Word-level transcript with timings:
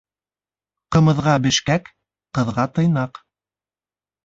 Ҡымыҙға 0.95 1.35
бешкәк, 1.43 1.93
ҡыҙға 2.39 2.67
тыйнаҡ. 2.79 3.23